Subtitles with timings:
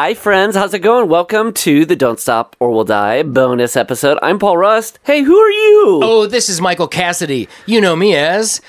[0.00, 0.54] Hi, friends.
[0.54, 1.08] How's it going?
[1.08, 4.16] Welcome to the Don't Stop or We'll Die bonus episode.
[4.22, 5.00] I'm Paul Rust.
[5.02, 6.00] Hey, who are you?
[6.04, 7.48] Oh, this is Michael Cassidy.
[7.66, 8.60] You know me as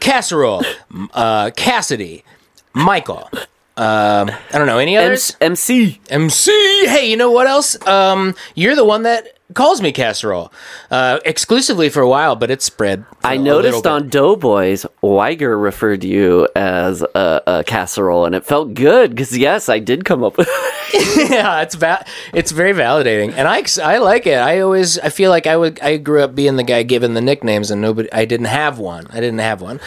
[0.00, 0.64] Casserole,
[1.12, 2.24] uh, Cassidy,
[2.72, 3.28] Michael.
[3.76, 5.32] Um, I don't know any others.
[5.42, 6.00] M- MC.
[6.08, 6.86] MC.
[6.86, 7.76] Hey, you know what else?
[7.86, 10.50] Um, you're the one that calls me Casserole,
[10.90, 13.04] uh, exclusively for a while, but it's spread.
[13.22, 14.08] I noticed on.
[14.08, 19.68] Doughboys, Wiger referred to you as a, a casserole, and it felt good because, yes,
[19.68, 20.48] I did come up with
[20.94, 24.38] yeah, it's va- it's very validating, and I I like it.
[24.38, 27.20] I always I feel like I would I grew up being the guy given the
[27.20, 29.06] nicknames, and nobody I didn't have one.
[29.10, 29.80] I didn't have one.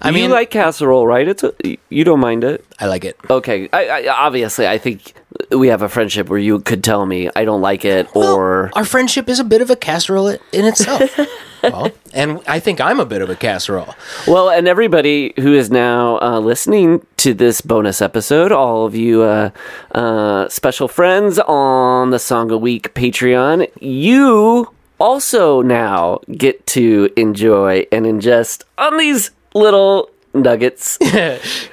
[0.00, 1.26] I I mean, you like casserole, right?
[1.28, 1.52] It's a,
[1.90, 2.64] you don't mind it.
[2.78, 3.16] I like it.
[3.28, 3.68] Okay.
[3.72, 5.14] I, I, obviously, I think
[5.50, 8.84] we have a friendship where you could tell me I don't like it, or Our
[8.84, 11.18] friendship is a bit of a casserole in itself.
[11.72, 13.94] Well, and I think I'm a bit of a casserole.
[14.26, 19.22] Well, and everybody who is now uh, listening to this bonus episode, all of you
[19.22, 19.50] uh,
[19.92, 27.86] uh, special friends on the Song a Week Patreon, you also now get to enjoy
[27.92, 30.10] and ingest on these little
[30.42, 30.98] nuggets.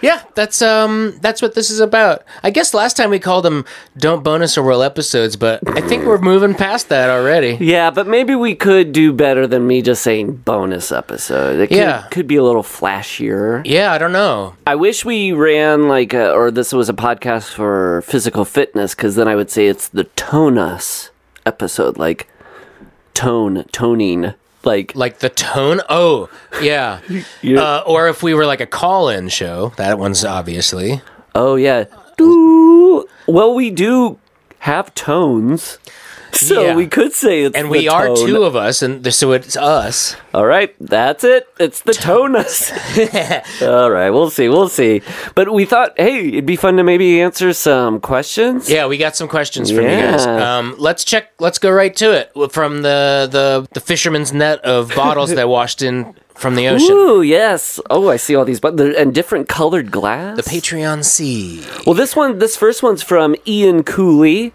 [0.02, 2.24] Yeah, that's um that's what this is about.
[2.44, 3.64] I guess last time we called them
[3.98, 7.58] don't bonus or roll episodes, but I think we're moving past that already.
[7.62, 11.60] yeah, but maybe we could do better than me just saying bonus episode.
[11.60, 12.08] It could, Yeah.
[12.12, 13.62] could be a little flashier.
[13.66, 14.56] Yeah, I don't know.
[14.68, 19.16] I wish we ran like, a, or this was a podcast for physical fitness, because
[19.16, 21.12] then I would say it's the tonus
[21.46, 22.28] episode, like
[23.14, 24.34] tone, toning,
[24.66, 25.82] like Like the tone.
[25.90, 26.30] Oh,
[26.62, 27.00] yeah.
[27.44, 31.02] Uh, or if we were like a call-in show, that one's obviously.
[31.36, 31.86] oh yeah,
[32.18, 33.06] Doo.
[33.28, 34.18] well we do
[34.60, 35.78] have tones,
[36.40, 36.76] so Yeah.
[36.76, 38.28] we could say it's And we are tone.
[38.28, 40.16] two of us, and so it's us.
[40.34, 41.48] All right, that's it.
[41.60, 42.72] It's the tonus.
[43.62, 45.02] All right, we'll see, we'll see.
[45.36, 48.70] But we thought, hey, it'd be fun to maybe answer some questions.
[48.70, 50.26] Yeah, we got some questions from you guys.
[50.26, 51.32] Um, let's check.
[51.40, 52.32] Let's go right to it.
[52.52, 56.90] From the the the fisherman's net of bottles that washed in from the ocean.
[56.92, 57.80] Ooh, yes.
[57.92, 60.36] Oh, I see all these, but and different colored glass.
[60.36, 61.64] The Patreon Sea.
[61.86, 64.54] Well, this one, this first one's from Ian Cooley.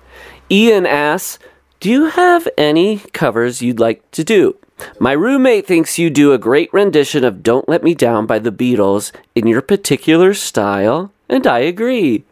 [0.50, 1.38] Ian asks,
[1.80, 4.56] "Do you have any covers you'd like to do?"
[5.00, 8.52] My roommate thinks you do a great rendition of "Don't Let Me Down" by the
[8.52, 12.24] Beatles in your particular style, and I agree.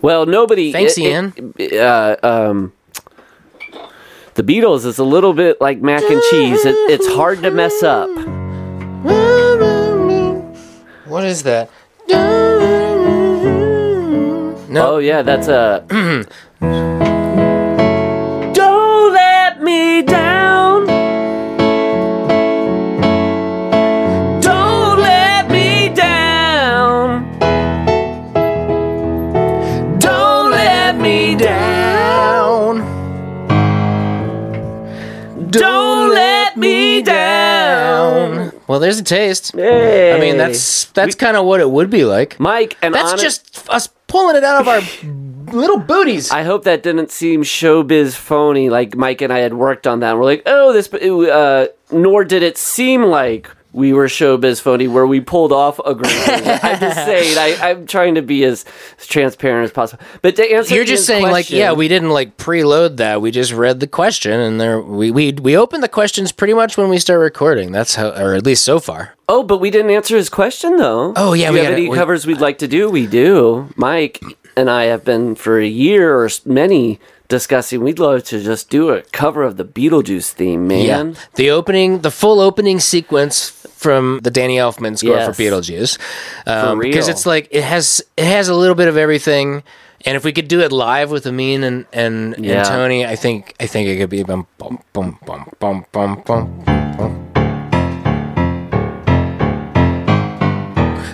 [0.00, 0.68] Well, nobody.
[0.70, 0.72] Hmm.
[0.72, 1.54] Thanks, it- Ian.
[1.58, 2.72] it- uh, um,
[4.34, 6.64] the Beatles is a little bit like mac and cheese.
[6.64, 8.08] It, it's hard to mess up.
[11.06, 11.68] What is that?
[14.70, 14.94] No.
[14.94, 15.84] Oh yeah, that's a.
[38.68, 39.52] Well, there's a taste.
[39.56, 40.14] Hey.
[40.14, 42.38] I mean, that's that's kind of what it would be like.
[42.38, 46.30] Mike and That's hone- just us pulling it out of our little booties.
[46.30, 48.68] I hope that didn't seem showbiz phony.
[48.68, 50.16] Like Mike and I had worked on that.
[50.16, 50.92] We're like, oh, this.
[50.92, 55.94] Uh, nor did it seem like we were showbiz phony, where we pulled off a
[55.94, 56.12] great.
[56.28, 57.36] I'm just saying.
[57.38, 58.64] I, I'm trying to be as,
[58.98, 60.02] as transparent as possible.
[60.22, 63.20] But to answer, You're just Ian's saying, like, yeah, we didn't like preload that.
[63.20, 66.76] We just read the question, and there we we we open the questions pretty much
[66.76, 67.70] when we start recording.
[67.72, 69.14] That's how, or at least so far.
[69.28, 71.12] Oh, but we didn't answer his question though.
[71.14, 72.88] Oh, yeah, Do we have gotta- any we- covers we'd like to do?
[72.88, 73.68] We do.
[73.76, 74.22] Mike
[74.56, 77.82] and I have been for a year or many discussing.
[77.82, 80.84] We'd love to just do a cover of the Beetlejuice theme, man.
[80.86, 81.14] Yeah.
[81.34, 85.26] the opening, the full opening sequence from the Danny Elfman score Yes.
[85.36, 85.98] for Beetlejuice,
[86.46, 89.62] um, because it's like it has it has a little bit of everything.
[90.06, 92.58] And if we could do it live with Amin and and, Yeah.
[92.58, 96.22] and Tony, I think I think it could be bum bum bum bum bum bum
[96.24, 96.64] bum.
[96.96, 97.27] bum.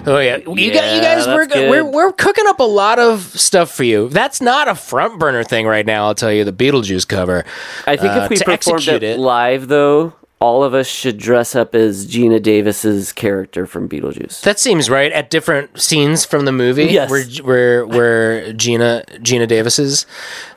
[0.07, 1.71] Oh yeah, you, got, you guys, we're, good.
[1.71, 4.09] we're we're cooking up a lot of stuff for you.
[4.09, 6.07] That's not a front burner thing right now.
[6.07, 7.45] I'll tell you, the Beetlejuice cover.
[7.87, 11.55] I think uh, if we performed it, it- live, though, all of us should dress
[11.57, 14.43] up as Geena Davis's character from Beetlejuice.
[14.43, 15.11] That seems right.
[15.11, 17.09] At different scenes from the movie, Yes.
[17.11, 20.05] where where where Geena Geena Davis's,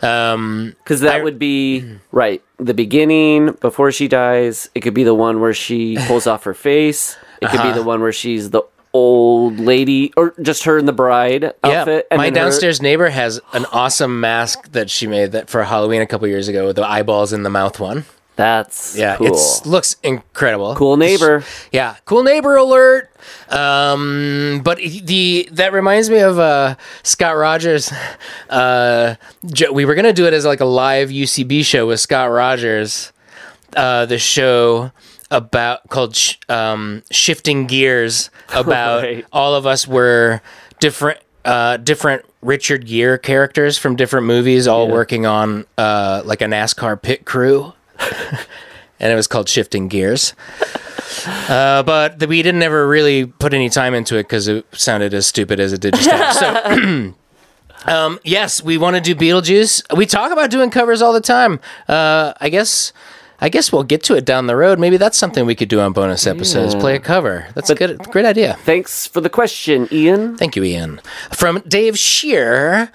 [0.02, 0.04] is.
[0.04, 2.44] Um, Because that I- would be right.
[2.60, 4.68] The beginning before she dies.
[4.76, 7.16] It could be the one where she pulls off her face.
[7.42, 7.72] It could Uh-huh.
[7.72, 8.64] be the one where she's the
[8.98, 11.52] old lady, or just her and the bride yeah,
[11.82, 12.08] outfit.
[12.12, 15.64] and my then her- downstairs neighbor has an awesome mask that she made that for
[15.64, 18.06] Halloween a couple years ago with the eyeballs in the mouth one.
[18.36, 19.28] That's Yeah, cool.
[19.36, 20.76] it looks incredible.
[20.76, 21.44] cool neighbor.
[21.72, 23.10] Yeah, cool neighbor alert.
[23.50, 27.92] Um, but the that reminds me of uh, Scott Rogers.
[28.50, 29.16] Uh,
[29.72, 33.12] we were gonna do it as like a live UCB show with Scott Rogers.
[33.76, 34.92] Uh, the show
[35.32, 39.26] about called sh- um, shifting gears about Right.
[39.32, 40.42] all of us were
[40.80, 46.46] different uh, different Richard Gere characters from different movies, all working on uh, like a
[46.46, 47.74] NASCAR pit crew,
[49.00, 50.34] and it was called Shifting Gears.
[51.26, 55.14] Uh, but the, we didn't ever really put any time into it because it sounded
[55.14, 56.34] as stupid as it did just now.
[57.14, 57.14] So.
[57.86, 59.96] Um, yes, we want to do Beetlejuice.
[59.96, 61.62] We talk about doing covers all the time.
[61.88, 62.92] Uh, I guess,
[63.40, 64.80] I guess we'll get to it down the road.
[64.80, 66.74] Maybe that's something we could do on bonus episodes.
[66.74, 67.48] Play a cover.
[67.54, 68.56] That's a good, great idea.
[68.62, 70.38] Thanks for the question, Ian.
[70.38, 71.02] Thank you, Ian.
[71.32, 72.92] From Dave Shear.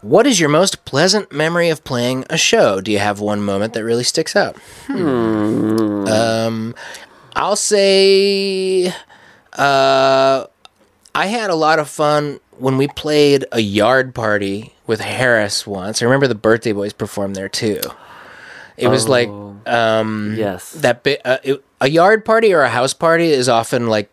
[0.00, 2.80] What is your most pleasant memory of playing a show?
[2.80, 4.56] Do you have one moment that really sticks out?
[4.86, 6.06] Hmm.
[6.06, 6.74] Um,
[7.34, 8.92] I'll say
[9.54, 10.46] uh,
[11.14, 16.00] I had a lot of fun when we played a yard party with Harris once.
[16.00, 17.80] I remember the Birthday Boys performed there too.
[18.76, 19.28] It was like
[19.68, 20.72] um, Yes.
[20.72, 21.20] that bit.
[21.24, 24.10] Uh, it, a yard party or a house party is often like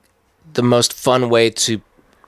[0.54, 1.81] the most fun way to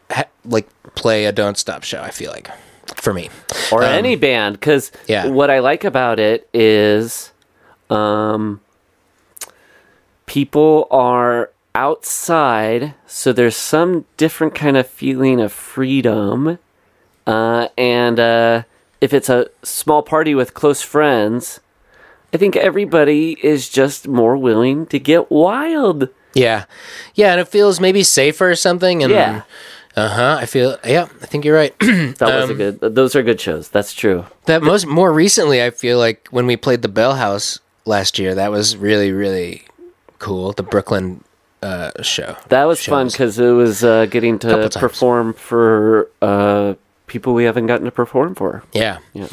[0.09, 2.01] ha- like play a don't stop show.
[2.01, 2.49] I feel like
[2.95, 3.29] for me.
[3.71, 5.27] or any band because Um, yeah.
[5.27, 7.31] what i like about it is
[7.89, 8.59] um
[10.25, 16.57] people are outside so there's some different kind of feeling of freedom
[17.27, 18.63] uh and uh
[18.99, 21.59] if it's a small party with close friends
[22.33, 26.65] i think everybody is just more willing to get wild Yeah,
[27.15, 29.01] yeah, and it feels maybe safer or something.
[29.03, 29.41] And Yeah.
[29.95, 30.37] uh huh.
[30.39, 31.07] I feel yeah.
[31.23, 31.73] I think you're right.
[31.79, 35.63] that was a Um, good those are good shows that's true that most more recently,
[35.63, 39.63] I feel like when we played the Bell House last year, that was really really
[40.19, 40.51] cool.
[40.53, 41.23] The Brooklyn
[41.63, 42.35] uh, show.
[42.49, 46.75] That was fun because it was uh, getting to perform for uh,
[47.07, 48.61] people we haven't gotten to perform for.
[48.73, 48.99] Yeah.
[49.13, 49.27] Yeah.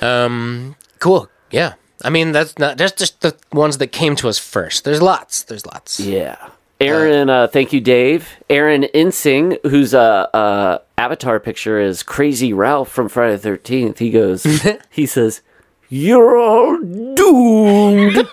[0.00, 0.74] Um.
[0.98, 1.28] Cool.
[1.52, 1.74] Yeah.
[2.04, 4.84] I mean, that's not that's just the ones that came to us first.
[4.84, 5.42] There's lots.
[5.44, 6.00] There's lots.
[6.00, 6.50] Yeah.
[6.80, 8.28] Aaron, uh, thank you, Dave.
[8.50, 14.00] Aaron Insing, whose uh, uh, avatar picture is Crazy Ralph from Friday the Thirteenth.
[14.00, 14.42] He goes,
[14.90, 15.42] he says,
[15.88, 18.28] "You're all doomed."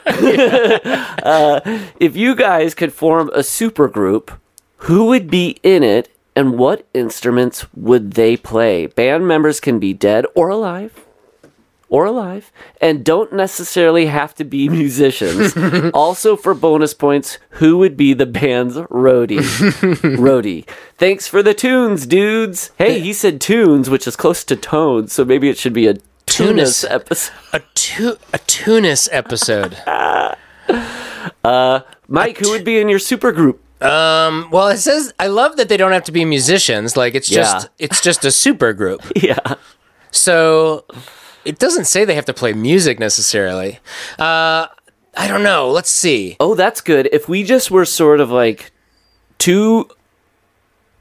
[0.06, 1.60] uh,
[2.00, 4.38] if you guys could form a supergroup,
[4.78, 8.86] who would be in it, and what instruments would they play?
[8.86, 11.04] Band members can be dead or alive.
[11.90, 12.50] Or alive,
[12.80, 15.54] and don't necessarily have to be musicians.
[15.94, 19.38] also, for bonus points, who would be the band's roadie?
[20.16, 20.66] roadie.
[20.96, 22.70] Thanks for the tunes, dudes.
[22.78, 25.96] Hey, he said tunes, which is close to tones, so maybe it should be a
[26.26, 26.84] Tunis.
[26.84, 27.34] episode.
[27.52, 29.76] A tu- a Tunis episode.
[32.08, 33.58] Mike, who would be in your supergroup?
[33.82, 34.48] um.
[34.50, 36.96] Well, it says I love that they don't have to be musicians.
[36.96, 37.86] Like it's just Yeah.
[37.86, 39.00] it's just a super group.
[39.16, 39.38] Yeah.
[40.10, 40.84] So
[41.44, 43.78] it doesn't say they have to play music necessarily.
[44.18, 44.66] Uh,
[45.16, 45.70] I don't know.
[45.70, 46.36] Let's see.
[46.40, 47.08] Oh, that's good.
[47.12, 48.70] If we just were sort of like
[49.38, 49.88] two,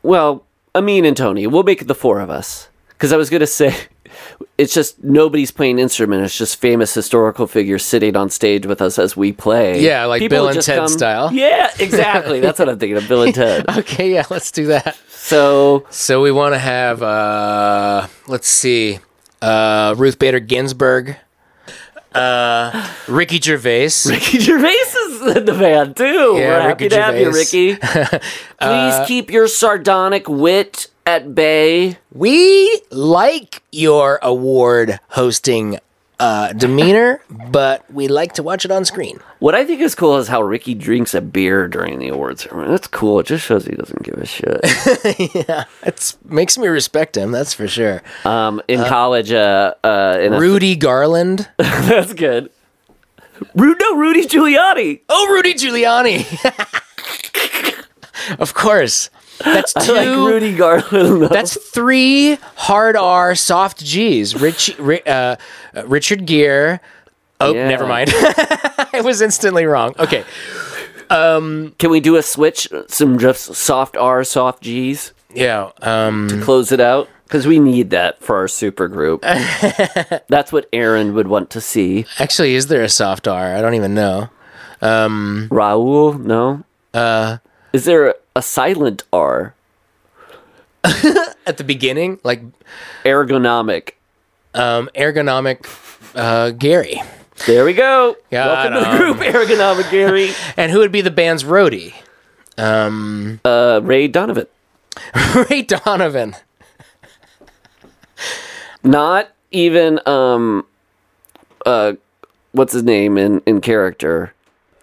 [0.03, 0.45] well,
[0.75, 2.69] Amin and Tony, we'll make it the four of us.
[2.89, 3.75] Because I was going to say,
[4.57, 6.24] it's just nobody's playing instrument.
[6.24, 9.81] It's just famous historical figures sitting on stage with us as we play.
[9.81, 11.31] Yeah, like Bill and Ted style.
[11.31, 12.39] Yeah, exactly.
[12.39, 13.65] That's what I'm thinking of, Bill and Ted.
[13.80, 14.97] Okay, yeah, let's do that.
[15.09, 19.00] So, So we want to have, uh, let's see,
[19.41, 21.15] uh, Ruth Bader Ginsburg,
[22.13, 23.89] uh, Ricky Gervais.
[24.08, 26.03] Ricky Gervais is in the band too.
[26.05, 27.75] Yeah, We're happy Ricky to have you, Ricky.
[28.62, 31.98] Please keep your sardonic wit at bay.
[32.12, 35.79] We like your award hosting
[36.19, 39.19] uh, demeanor, but we like to watch it on screen.
[39.39, 42.71] What I think is cool is how Ricky drinks a beer during the awards ceremony.
[42.71, 43.19] That's cool.
[43.21, 44.59] It just shows he doesn't give a shit.
[45.49, 48.01] Yeah, it makes me respect him, that's for sure.
[48.25, 51.47] Um, in college, uh, uh, in a, Rudy Garland.
[51.57, 52.49] that's good.
[53.55, 55.01] Ru- no, Rudy Giuliani.
[55.07, 56.25] Oh, Rudy Giuliani.
[58.39, 59.09] of course.
[59.43, 59.93] That's two.
[59.93, 61.22] Like Rudy Garland.
[61.24, 61.27] though.
[61.27, 64.39] That's three hard R soft G's.
[64.39, 65.38] Rich, uh, uh,
[65.86, 66.79] Richard Gere.
[67.41, 67.67] Oh, Yeah.
[67.69, 68.10] never mind.
[68.13, 69.93] I was instantly wrong.
[69.98, 70.24] Okay.
[71.10, 72.67] Um, Can we do a switch?
[72.88, 75.13] Some just soft R, soft G's.
[75.34, 75.72] Yeah.
[75.81, 79.22] Um, to Close it out because we need that for our super group.
[80.27, 82.05] That's what Aaron would want to see.
[82.19, 83.55] actually, is there a soft R?
[83.55, 84.29] I don't even know.
[84.81, 86.63] Um, Raul, no.
[86.93, 87.38] Uh,
[87.74, 89.53] is there a silent R?
[91.46, 92.41] At the beginning, like
[93.03, 93.91] Ergonomic.
[94.53, 95.65] um, ergonomic
[96.15, 97.01] uh, Gary.
[97.48, 98.15] There we go.
[98.31, 100.31] Got Welcome to the group, Ergonomic Gary.
[100.58, 101.93] And who would be the band's roadie?
[102.58, 104.48] Um, Uh, Ray Donovan.
[105.50, 106.36] Ray Donovan.
[108.84, 110.65] Not even um,
[111.65, 111.93] uh,
[112.51, 114.34] what's his name in in character.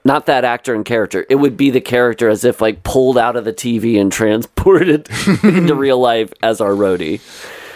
[0.06, 1.26] Not that actor and character.
[1.28, 5.08] It would be the character as if like pulled out of the TV and transported
[5.42, 7.20] into real life as our roadie.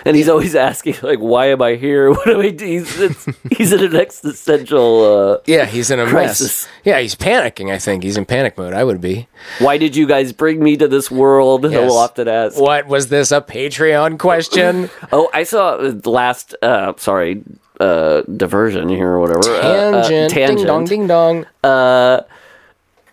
[0.05, 2.11] And he's always asking like, "Why am I here?
[2.15, 3.25] What do I do?" He's,
[3.57, 5.05] he's in an existential.
[5.05, 6.67] Uh, Yeah, he's in a Crisis.
[6.67, 6.69] mess.
[6.85, 7.71] Yeah, he's panicking.
[7.71, 8.73] I think he's in panic mode.
[8.75, 9.29] I would be.
[9.59, 11.65] Why did you guys bring me to this world?
[11.71, 11.73] Yes.
[11.85, 12.59] He'll often ask.
[12.61, 13.31] What was this?
[13.33, 14.89] A Patreon question?
[15.13, 16.55] Oh, I saw the last.
[16.63, 17.43] Uh, sorry,
[17.81, 19.49] uh, diversion here or whatever.
[19.51, 20.57] Uh, uh, Tangent.
[20.59, 20.85] Ding dong.
[20.85, 21.47] Ding dong.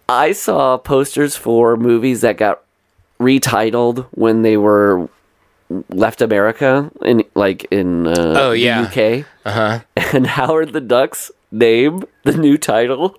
[0.09, 2.61] I saw posters for movies that got
[3.19, 5.09] retitled when they were
[5.89, 8.83] left America in like in uh, Oh, yeah.
[8.83, 8.87] the
[9.19, 9.25] UK.
[9.45, 9.79] Uh huh.
[10.13, 13.17] And Howard the Duck's name, the new title,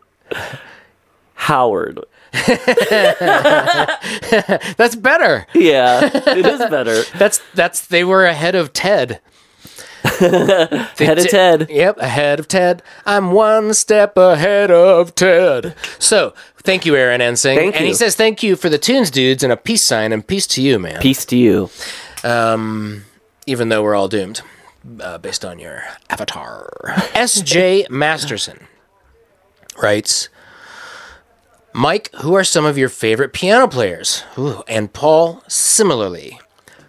[1.35, 2.01] Howard.
[4.77, 5.47] That's better.
[5.55, 7.03] Yeah, it is better.
[7.19, 7.87] That's that's.
[7.87, 9.21] They were ahead of Ted.
[10.05, 11.67] ahead of Ted.
[11.71, 12.83] Yep, ahead of Ted.
[13.07, 15.75] I'm one step ahead of Ted.
[15.99, 17.57] So, thank you, Aaron Ensing.
[17.57, 20.27] Thank and he says, thank you for the tunes, dudes, and a peace sign, and
[20.27, 21.01] peace to you, man.
[21.01, 21.71] Peace to you.
[22.25, 24.43] Even though we're all doomed,
[25.01, 26.71] uh, based on your avatar.
[27.15, 27.87] S.J.
[27.91, 28.67] Masterson
[29.81, 30.29] writes,
[31.73, 34.25] Mike, who are some of your favorite piano players?
[34.37, 36.41] Ooh, and Paul, similarly.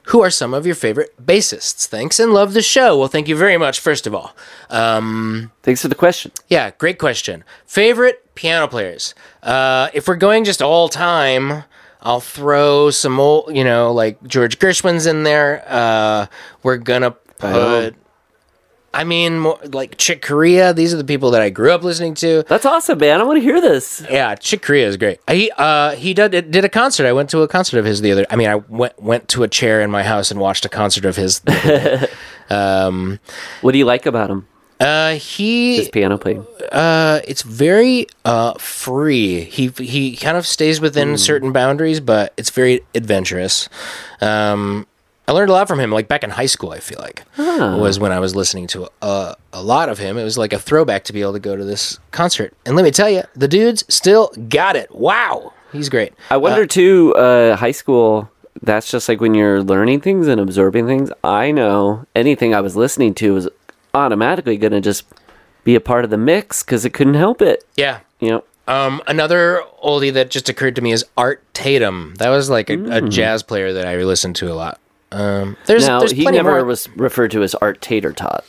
[0.07, 1.85] Who are some of your favorite bassists?
[1.85, 2.97] Thanks and love the show.
[2.97, 4.35] Well, thank you very much, first of all.
[4.71, 6.31] Um, Thanks for the question.
[6.47, 7.43] Yeah, great question.
[7.67, 9.13] Favorite piano players?
[9.43, 11.63] Uh, if we're going just all time,
[12.01, 15.63] I'll throw some old, you know, like George Gershwin's in there.
[15.67, 16.27] Uh,
[16.63, 17.95] we're gonna put.
[18.91, 20.73] I mean, more, like Chick Corea.
[20.73, 22.43] These are the people that I grew up listening to.
[22.47, 23.21] That's awesome, man.
[23.21, 24.03] I want to hear this.
[24.09, 25.19] Yeah, Chick Corea is great.
[25.29, 27.05] He uh he did did a concert.
[27.05, 28.25] I went to a concert of his the other.
[28.29, 31.05] I mean, I went went to a chair in my house and watched a concert
[31.05, 31.41] of his.
[33.61, 34.47] What do you like about him?
[34.79, 36.45] Uh, he His piano playing.
[36.71, 39.41] Uh, it's very uh free.
[39.41, 43.67] He he kind of stays within certain boundaries, but it's very adventurous.
[44.21, 44.87] Um,
[45.27, 45.91] I learned a lot from him.
[45.91, 49.35] Like back in high school, I feel like was when I was listening to a
[49.51, 50.17] a lot of him.
[50.17, 52.53] It was like a throwback to be able to go to this concert.
[52.65, 54.89] And let me tell you, the dude's still got it.
[54.95, 56.13] Wow, he's great.
[56.31, 58.31] I wonder too, uh, high school.
[58.61, 61.11] That's just like when you're learning things and absorbing things.
[61.23, 63.47] I know anything I was listening to was
[63.99, 65.05] automatically going to just
[65.63, 67.63] be a part of the mix because it couldn't help it.
[67.75, 67.99] Yeah.
[68.19, 72.15] You know, Um, another oldie that just occurred to me is Art Tatum.
[72.17, 74.79] That was like a, a jazz player that I listened to a lot.
[75.11, 76.65] Um, there's now there's he never more.
[76.65, 78.45] was referred to as Art Tater Tot.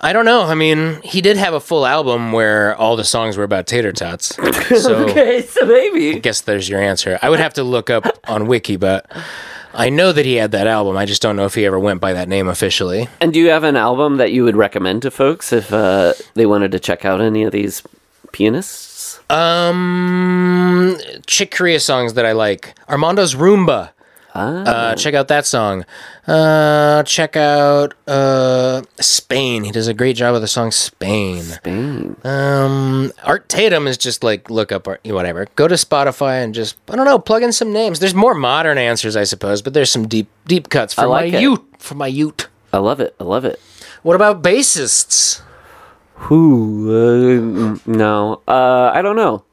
[0.00, 0.40] I don't know.
[0.44, 3.92] I mean, he did have a full album where all the songs were about tater
[3.92, 4.34] tots.
[4.80, 6.16] So Okay, so maybe.
[6.16, 7.18] I guess there's your answer.
[7.20, 9.04] I would have to look up on Wiki, but
[9.78, 10.96] I know that he had that album.
[10.96, 13.08] I just don't know if he ever went by that name officially.
[13.20, 16.46] And do you have an album that you would recommend to folks if uh, they
[16.46, 17.84] wanted to check out any of these
[18.32, 19.20] pianists?
[19.30, 22.74] Um, Chick Corea songs that I like.
[22.88, 23.90] Armando's Rhumba.
[24.34, 24.62] Ah.
[24.62, 25.84] Uh, check out that song.
[26.26, 29.64] Uh, check out uh, Spain.
[29.64, 31.42] He does a great job with the song Spain.
[31.42, 32.16] Spain.
[32.24, 35.46] Um, Art Tatum is just like look up art, whatever.
[35.56, 38.00] Go to Spotify and just I don't know, plug in some names.
[38.00, 41.38] There's more modern answers, I suppose, but there's some deep deep cuts for like my
[41.38, 41.42] it.
[41.42, 41.62] youth.
[41.78, 42.48] For my youth.
[42.72, 43.16] I love it.
[43.18, 43.58] I love it.
[44.02, 45.40] What about bassists?
[46.22, 46.90] Who?
[46.90, 48.42] Uh, no.
[48.46, 49.44] Uh, I don't know.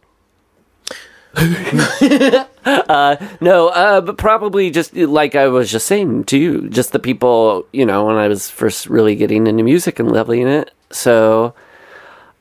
[2.65, 6.99] uh, no, uh, but probably just like I was just saying to you, just the
[6.99, 10.71] people, you know, when I was first really getting into music and loving it.
[10.91, 11.53] So,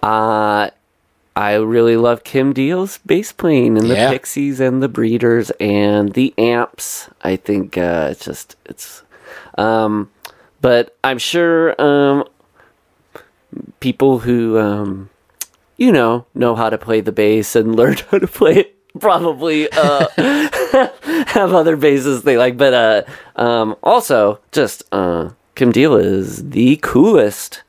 [0.02, 0.70] uh,
[1.36, 4.10] I really love Kim Deal's bass playing and the Yeah.
[4.10, 7.08] Pixies and the Breeders and the Amps.
[7.22, 9.02] I think uh, it's just it's,
[9.58, 10.10] um,
[10.60, 12.24] but I'm sure um,
[13.80, 15.10] people who um,
[15.76, 19.68] you know know how to play the bass and learn how to play it probably
[19.70, 20.06] uh,
[21.26, 22.56] have other bases they like.
[22.56, 23.02] But uh,
[23.36, 27.62] um, also just uh, Kim Deal is the coolest.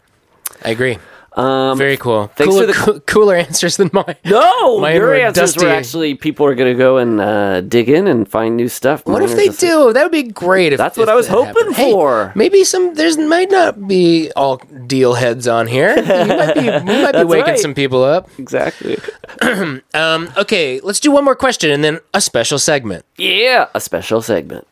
[0.63, 0.97] I agree.
[1.35, 2.27] Um, Very cool.
[2.35, 4.15] thanks cooler, for the- coo- cooler answers than mine.
[4.23, 5.65] no, Mine your answers dusty.
[5.67, 9.05] were actually people are going to go and uh, dig in and find new stuff.
[9.05, 9.91] What Mine if they do?
[9.91, 10.71] That would be great.
[10.71, 11.75] If, That's what if I was hoping happened.
[11.75, 12.31] Hey, for.
[12.35, 12.93] maybe some.
[12.95, 15.93] There's might not be all deal heads on here.
[15.97, 17.59] You might be, you might be waking right.
[17.59, 18.29] some people up.
[18.39, 18.97] Exactly.
[19.93, 23.05] Um, okay, let's do one more question and then a special segment.
[23.17, 24.67] Yeah, a special segment.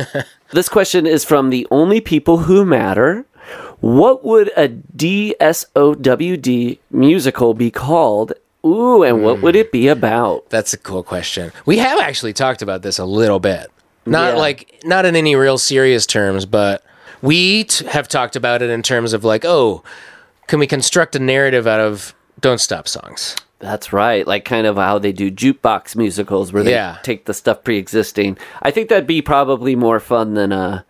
[0.52, 3.26] this question is from the only people who matter.
[3.80, 8.32] What would a DSOWD musical be called?
[8.64, 10.48] Ooh, and what would it be about?
[10.48, 11.52] That's a cool question.
[11.66, 13.70] We have actually talked about this a little bit.
[14.06, 14.38] Not Yeah.
[14.40, 16.82] like not in any real serious terms, but
[17.22, 19.82] we t- have talked about it in terms of like, oh,
[20.46, 23.36] can we construct a narrative out of Don't Stop songs?
[23.60, 24.26] That's right.
[24.26, 26.98] Like kind of how they do jukebox musicals where they Yeah.
[27.02, 28.36] take the stuff pre-existing.
[28.62, 30.82] I think that'd be probably more fun than uh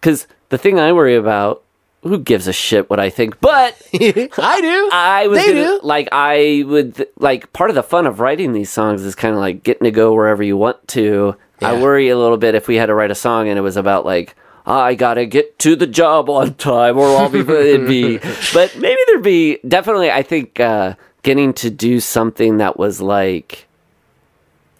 [0.00, 1.62] cuz the thing I worry about
[2.02, 3.40] who gives a shit what I think?
[3.40, 4.90] But I do.
[4.92, 5.80] I was They gonna, do.
[5.82, 9.40] like I would like part of the fun of writing these songs is kind of
[9.40, 11.34] like getting to go wherever you want to.
[11.60, 13.76] I worry a little bit if we had to write a song and it was
[13.76, 18.18] about like I gotta get to the job on time or I'll be it'd be.
[18.54, 20.10] But maybe there'd be definitely.
[20.10, 23.66] I think uh, getting to do something that was like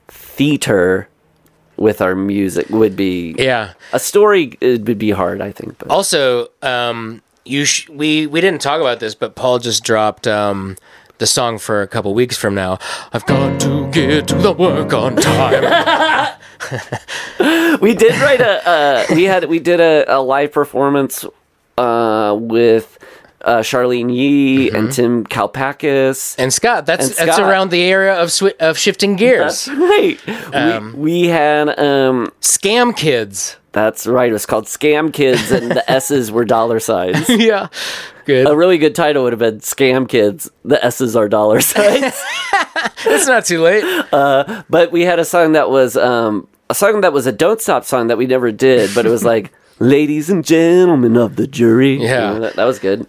[0.08, 1.08] theater
[1.78, 3.72] with our music would be Yeah.
[3.92, 4.56] a story.
[4.60, 5.40] It would be hard.
[5.40, 5.78] I think.
[5.78, 10.26] But Also, um, you sh- we we didn't talk about this, but Paul just dropped
[10.26, 10.76] um,
[11.18, 12.78] the song for a couple weeks from now.
[13.12, 16.36] I've got to get to the work on time.
[17.80, 21.24] we did write a uh, we had we did a, a live performance
[21.78, 22.97] uh, with
[23.42, 26.34] uh, Charlene Yi and Tim Kalpakis.
[26.38, 29.66] and Scott, that's And that's around the area of swi- of shifting gears.
[29.66, 30.94] That's right.
[30.94, 33.56] we, we had um Scam kids.
[33.72, 34.30] that's right.
[34.30, 37.28] It was called Scam Kids, and the S's were dollar signs.
[37.28, 37.68] yeah.
[38.24, 38.46] Good.
[38.48, 40.50] A really good title would have been Scam Kids.
[40.64, 42.20] The S's are dollar signs.
[43.06, 43.84] it's not too late.
[44.12, 47.60] Uh, but we had a song that was um a song that was a Don't
[47.60, 49.52] Stop song that we never did, but it was like.
[49.80, 51.94] Ladies and gentlemen of the jury.
[51.94, 52.32] You Yeah.
[52.32, 53.06] know, that, that was good.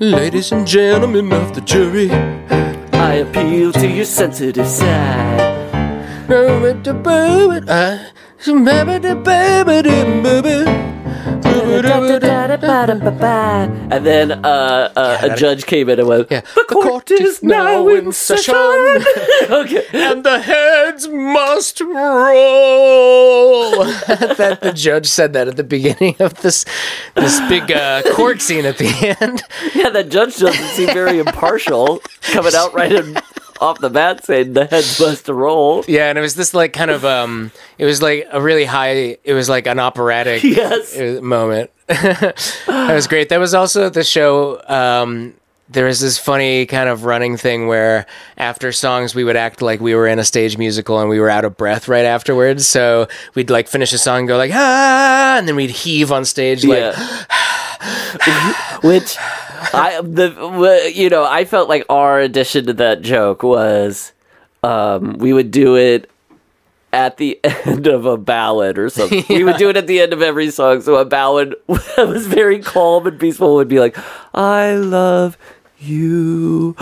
[0.00, 2.10] Ladies and gentlemen of the jury.
[2.10, 5.38] I appeal to your sensitive side.
[7.68, 7.98] Uh,
[13.90, 16.40] And then uh, uh, a judge came in and went, Yeah.
[16.54, 18.54] The court is now in session.
[19.50, 19.84] okay.
[19.92, 21.98] and the heads must roll.
[23.84, 26.64] that the judge said that at the beginning of this
[27.14, 29.42] this big uh, court scene at the end.
[29.74, 33.16] Yeah, the judge doesn't seem very impartial, coming out right in,
[33.60, 35.84] off the bat saying the heads must roll.
[35.88, 39.16] Yeah, and it was this like kind of um, it was like a really high.
[39.24, 40.96] It was like an operatic Yes.
[41.20, 41.70] moment.
[41.88, 43.28] that was great.
[43.30, 44.62] That was also the show.
[44.68, 45.34] Um,
[45.70, 48.06] there was this funny kind of running thing where
[48.38, 51.28] after songs we would act like we were in a stage musical and we were
[51.28, 52.66] out of breath right afterwards.
[52.66, 56.24] So we'd like finish a song and go like ah, and then we'd heave on
[56.24, 58.78] stage like Yeah.
[58.82, 59.16] Which
[59.74, 64.12] I the you know I felt like our addition to that joke was
[64.62, 66.10] um, we would do it
[66.92, 69.24] at the end of a ballad or something.
[69.28, 70.80] We would do it at the end of every song.
[70.80, 73.96] So a ballad that was very calm and peaceful would be like,
[74.34, 75.36] "I love
[75.78, 76.74] you."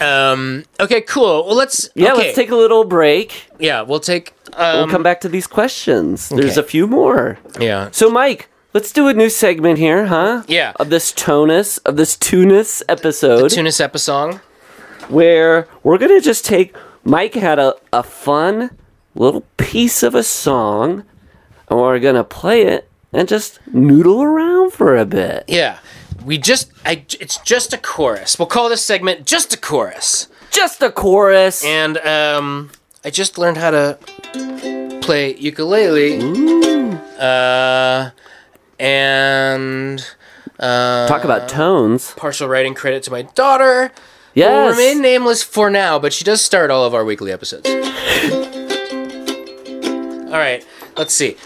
[0.00, 1.46] um, okay, cool.
[1.46, 2.22] Well, let's Yeah, okay.
[2.24, 3.48] let's take a little break.
[3.58, 6.28] yeah, we'll take We'll um, come back to these questions.
[6.28, 7.38] There's a few more.
[7.60, 7.88] yeah.
[7.92, 10.42] So, Mike, let's do a new segment here, huh?
[10.48, 10.72] Yeah.
[10.76, 14.40] Of this tonus, of this Tunis episode, Tunis episode.
[15.08, 16.74] where we're gonna just take.
[17.04, 18.70] Mike had a, a fun
[19.14, 21.04] little piece of a song,
[21.68, 25.44] and we're gonna play it and just noodle around for a bit.
[25.48, 25.78] Yeah.
[26.24, 28.38] We just I it's just a chorus.
[28.38, 30.28] We'll call this segment just a chorus.
[30.50, 31.62] Just a chorus.
[31.64, 32.70] And um
[33.04, 33.98] I just learned how to
[35.02, 36.20] play ukulele.
[37.18, 38.10] Uh
[38.78, 40.04] and
[40.58, 42.12] uh Talk about tones.
[42.16, 43.88] partial writing credit to my daughter.
[44.34, 44.76] Who will Yes.
[44.76, 47.68] remain nameless for now, but she does start all of our weekly episodes.
[50.26, 50.64] all right,
[50.96, 51.36] let's see.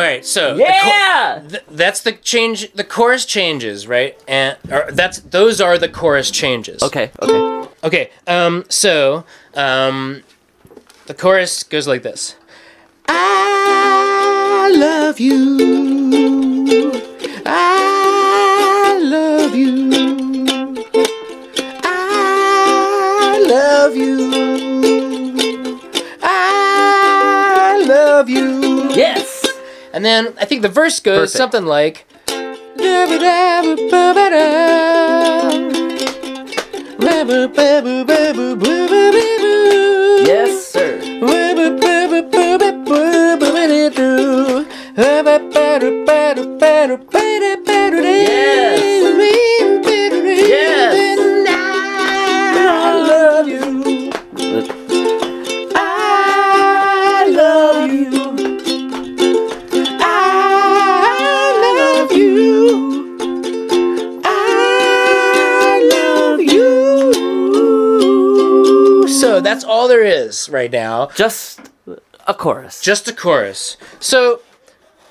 [0.00, 1.42] All right, so the cho- Yeah.
[1.46, 2.72] Th- that's the change.
[2.72, 4.18] The chorus changes, right?
[4.26, 6.82] And or that's those are the chorus changes.
[6.82, 7.10] Okay.
[7.20, 7.68] Okay.
[7.84, 8.10] Okay.
[8.26, 8.64] Um.
[8.70, 10.22] So, um,
[11.06, 12.34] the chorus goes like this.
[13.08, 16.92] I love you.
[17.44, 19.90] I love you.
[21.84, 24.59] I love you.
[29.92, 31.36] And then I think the verse goes Perfect.
[31.36, 32.06] something like.
[40.26, 41.00] Yes, sir.
[41.02, 41.20] I
[69.40, 71.08] So that's all there is right now.
[71.14, 71.62] Just
[72.26, 72.82] a chorus.
[72.82, 73.78] Just a chorus.
[73.98, 74.42] So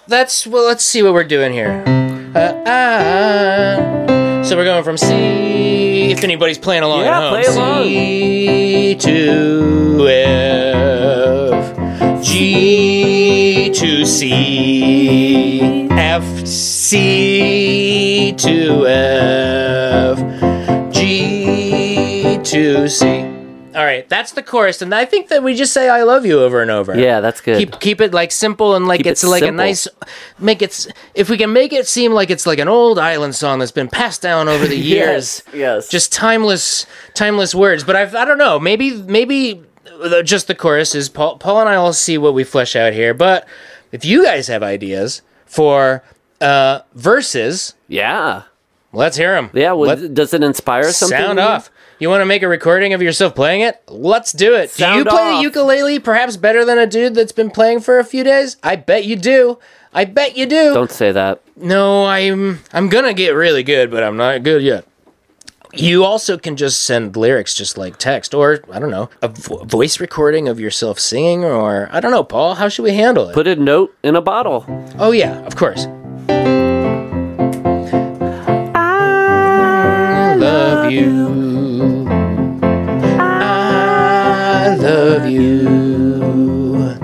[0.07, 0.67] that's well.
[0.67, 1.83] Let's see what we're doing here.
[2.35, 2.39] Uh,
[2.69, 6.11] uh, so we're going from C.
[6.11, 7.85] If anybody's playing along Yeah, at home, play along.
[7.85, 10.07] C to
[12.11, 20.19] F, G to C, F C to F,
[20.93, 23.28] G to C.
[23.75, 26.39] All right, that's the chorus, and I think that we just say "I love you"
[26.41, 26.97] over and over.
[26.97, 27.58] Yeah, that's good.
[27.58, 29.88] Keep keep it like simple and like Keep it it's like a nice
[30.39, 33.60] make it if we can make it seem like it's like an old island song
[33.60, 35.43] that's been passed down over the years.
[35.47, 35.89] Yes, yes.
[35.89, 37.84] Just timeless timeless words.
[37.84, 38.60] But I've, I don't know.
[38.60, 39.63] Maybe maybe
[40.23, 43.13] just the chorus is Paul Paul and I will see what we flesh out here.
[43.13, 43.47] But
[43.91, 46.03] if you guys have ideas for
[46.41, 48.43] uh verses, yeah.
[48.93, 49.49] let's hear them.
[49.53, 51.17] Yeah, well, Let- does it inspire something?
[51.17, 51.69] Sound off.
[52.01, 53.81] You want to make a recording of yourself playing it?
[53.89, 54.73] Let's do it.
[54.73, 57.99] do you Sound play the ukulele perhaps better than a dude that's been playing for
[57.99, 58.55] a few days?
[58.63, 59.59] I bet you do.
[59.93, 60.73] I bet you do.
[60.73, 61.41] Don't say that.
[61.57, 64.85] No, I'm I'm gonna get really good, but I'm not good yet.
[65.73, 69.65] You also can just send lyrics just like text, or I don't know, a vo-
[69.65, 72.55] voice recording of yourself singing, or I don't know, Paul.
[72.55, 73.33] How should we handle it?
[73.33, 74.63] Put a note in a bottle.
[74.97, 75.85] oh yeah, of course.
[78.75, 81.28] I love you.
[85.39, 86.97] You.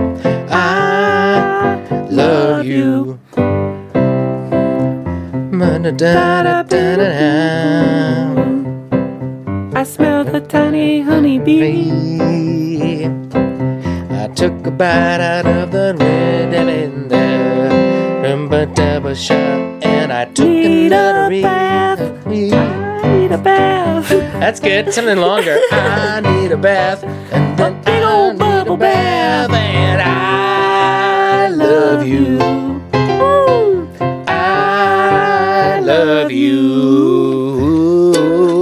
[0.50, 3.20] I love you.
[9.74, 13.06] I smell the tiny honeybee.
[14.22, 16.26] I took a bite out of the red
[19.16, 22.26] shot, and I took another bath.
[23.16, 24.10] I need a bath.
[24.10, 24.94] That's good.
[24.94, 25.58] Something longer.
[25.72, 27.02] I need a bath,
[27.32, 32.38] and then big I old need bubble a bath, and I love you.
[34.28, 36.66] I love you.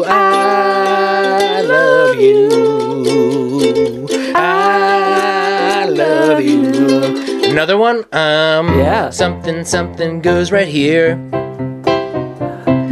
[0.06, 4.08] I love you.
[4.36, 7.50] I love you.
[7.50, 8.06] Another one.
[8.12, 8.68] Um.
[8.78, 9.10] Yeah.
[9.10, 9.66] Something.
[9.66, 11.18] Something goes right here.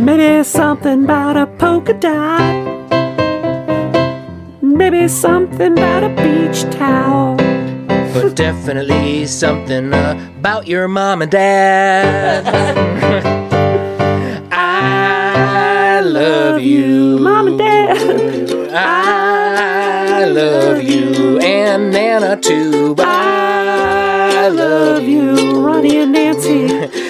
[0.02, 2.42] Maybe something about a polka dot.
[4.62, 7.36] Maybe something about a beach towel.
[8.14, 12.48] but definitely something about your mom and dad.
[14.52, 18.72] I love you, Mom and Dad.
[18.74, 22.96] I love you, and Nana too.
[22.98, 27.01] I love you, Ronnie and Nancy.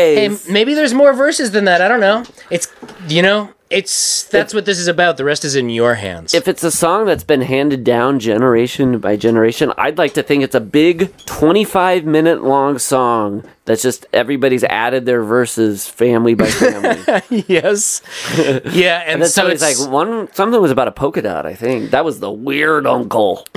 [0.00, 1.80] Hey, maybe there's more verses than that.
[1.80, 2.24] I don't know.
[2.50, 2.68] It's
[3.08, 5.16] you know, it's that's what this is about.
[5.16, 6.34] The rest is in your hands.
[6.34, 10.42] if it's a song that's been handed down generation by generation, I'd like to think
[10.42, 16.46] it's a big 25 minute long song that's just everybody's added their verses family by
[16.46, 17.44] family.
[17.48, 18.02] yes.
[18.36, 21.46] Yeah, and, And then so somebody's it's like one something was about a polka dot,
[21.46, 21.90] I think.
[21.90, 23.46] That was the weird uncle.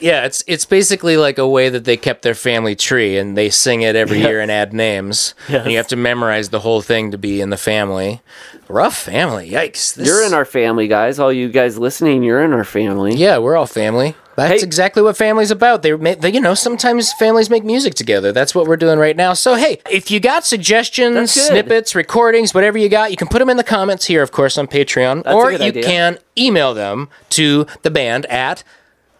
[0.00, 3.50] yeah, it's it's basically like a way that they kept their family tree and they
[3.50, 5.34] sing it every year and add names.
[5.48, 8.20] And you have to memorize the whole thing to be in the family.
[8.68, 9.50] Rough family.
[9.50, 9.94] Yikes.
[9.94, 11.18] This- You're in our family, guys.
[11.18, 13.14] All you guys listening, you're in our family.
[13.14, 14.14] Yeah, we're all family.
[14.36, 15.82] That's Hey- exactly what family's about.
[15.82, 18.32] They, they, you know, sometimes families make music together.
[18.32, 19.34] That's what we're doing right now.
[19.34, 23.50] So, hey, if you got suggestions, snippets, recordings, whatever you got, you can put them
[23.50, 25.82] in the comments here, of course, on Patreon, a or you idea.
[25.82, 28.64] can email them to the band at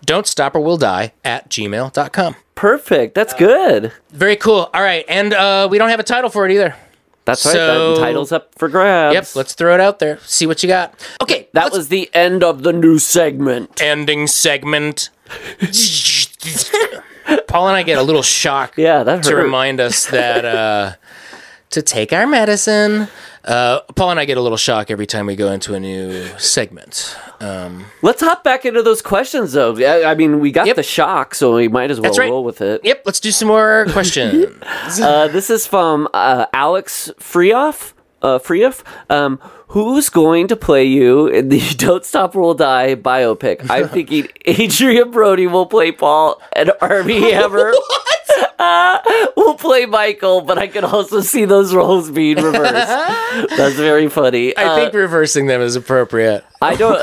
[0.04, 2.34] don't stop or we'll die at gmail.com.
[2.54, 3.14] Perfect.
[3.14, 3.92] That's good.
[4.10, 4.68] Very cool.
[4.74, 6.74] All right, and uh, we don't have a title for it either.
[7.24, 7.52] That's right.
[7.54, 9.14] So- That title's up for grabs.
[9.14, 10.18] Yep, let's throw it out there.
[10.24, 10.94] See what you got.
[11.22, 13.80] Okay, that was the end of the new segment.
[13.80, 15.10] ending segment.
[17.46, 20.92] Paul and I get a little shock Yeah, that to remind us that uh,
[21.70, 23.08] to take our medicine.
[23.44, 26.26] Uh, Paul and I get a little shock every time we go into a new
[26.38, 27.16] segment.
[27.40, 29.76] Um, Let's hop back into those questions, though.
[29.76, 30.76] I, I mean, we got Yep.
[30.76, 32.30] the shock, so we might as well right.
[32.30, 32.82] roll with it.
[32.84, 34.46] yep, let's do some more questions.
[35.00, 37.94] Uh, this is from uh, Alex Freoff.
[38.22, 43.66] uh, Freef, um, who's going to play you in the Don't Stop Roll Die biopic?
[43.68, 47.74] I'm thinking Adrien Brody will play Paul and Armie Hammer uh,
[49.36, 52.72] will play Michael, but I can also see those roles being reversed.
[53.56, 54.56] That's very funny.
[54.56, 56.44] I Uh, think reversing them is appropriate.
[56.60, 56.98] I don't.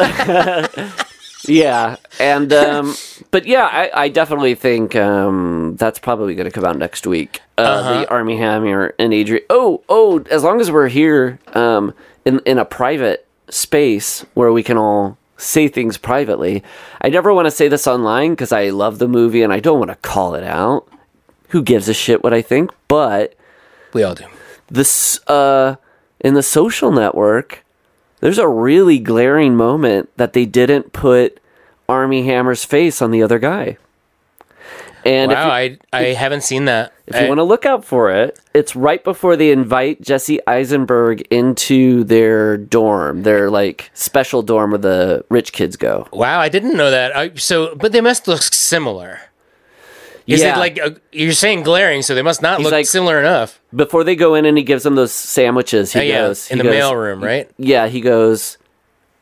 [1.47, 2.95] yeah, and um,
[3.31, 7.41] but yeah, I, I definitely think um, that's probably going to come out next week.
[7.57, 9.43] Uh, The Armie Hammer and Adrien.
[9.49, 10.19] Oh, oh!
[10.29, 11.93] As long as we're here um,
[12.25, 16.63] in in a private space where we can all say things privately,
[17.01, 19.79] I never want to say this online because I love the movie and I don't
[19.79, 20.87] want to call it out.
[21.49, 22.71] Who gives a shit what I think?
[22.87, 23.35] But
[23.93, 24.25] We all do.
[24.69, 25.75] this uh
[26.19, 27.63] in the social network
[28.19, 31.39] there's a really glaring moment that they didn't put
[31.87, 33.77] armie hammer's face on the other guy
[35.05, 36.91] and wow, you, I I haven't seen that.
[37.07, 41.21] if you want to look out for it it's right before they invite jesse eisenberg
[41.31, 46.75] into their dorm their like special dorm where the rich kids go wow, I didn't
[46.75, 47.15] know that.
[47.15, 49.21] I, so, but they must look similar.
[50.29, 50.55] Is Yeah.
[50.55, 52.01] it like uh, you're saying glaring?
[52.01, 53.59] So they must not look like- similar enough.
[53.75, 56.57] before they go in and he gives them those sandwiches he Oh, yeah, goes in
[56.57, 57.49] he the goes, mailroom, right?
[57.57, 58.57] yeah, he goes,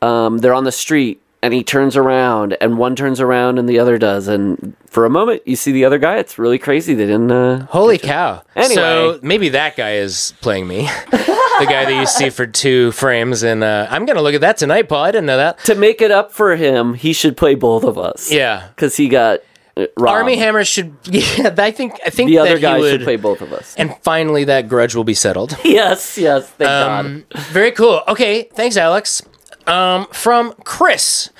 [0.02, 3.78] um, they're on the street and he turns around and one turns around and the
[3.78, 4.26] other does.
[4.28, 6.16] And for a moment, you see the other guy.
[6.18, 6.94] It's really crazy.
[6.94, 8.42] They didn't, uh, Holy cow!
[8.56, 8.74] Anyway.
[8.74, 13.42] so maybe that guy is playing me, the guy that you see for two frames.
[13.44, 15.04] And uh, I'm gonna look at that tonight, Paul.
[15.04, 15.58] I didn't know that.
[15.64, 18.32] to make it up for him, he should play both of us.
[18.32, 19.40] Yeah, Cause he got
[19.78, 20.16] uh, robbed.
[20.16, 20.94] Armie Hammer should.
[21.10, 21.94] Yeah, I think.
[22.04, 23.74] I think The other he guy would, should play both of us.
[23.76, 25.56] And finally, that grudge will be settled.
[25.64, 26.48] yes, yes.
[26.50, 28.02] Thank Um, very cool.
[28.08, 29.22] Okay, thanks, Alex.
[29.66, 31.30] Um, from Chris,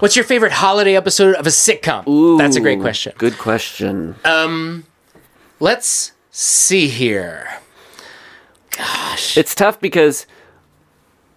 [0.00, 2.04] what's your favorite holiday episode of a sitcom?
[2.04, 2.40] God.
[2.40, 3.14] That's a great question.
[3.16, 4.16] Good question.
[4.24, 4.84] Um,
[5.58, 7.48] Let's see here.
[8.76, 10.26] Gosh, it's tough because